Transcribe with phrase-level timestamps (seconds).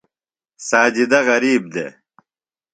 [0.67, 1.91] ساجدہ غریب دےۡ۔